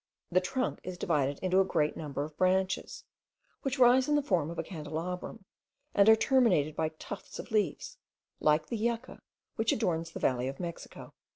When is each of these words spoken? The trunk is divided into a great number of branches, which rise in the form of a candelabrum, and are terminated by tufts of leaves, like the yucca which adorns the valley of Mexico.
The 0.31 0.41
trunk 0.41 0.79
is 0.83 0.97
divided 0.97 1.37
into 1.43 1.59
a 1.59 1.63
great 1.63 1.95
number 1.95 2.23
of 2.23 2.35
branches, 2.35 3.03
which 3.61 3.77
rise 3.77 4.09
in 4.09 4.15
the 4.15 4.23
form 4.23 4.49
of 4.49 4.57
a 4.57 4.63
candelabrum, 4.63 5.45
and 5.93 6.09
are 6.09 6.15
terminated 6.15 6.75
by 6.75 6.89
tufts 6.97 7.37
of 7.37 7.51
leaves, 7.51 7.99
like 8.39 8.65
the 8.65 8.77
yucca 8.77 9.21
which 9.57 9.71
adorns 9.71 10.09
the 10.09 10.19
valley 10.19 10.47
of 10.47 10.59
Mexico. 10.59 11.13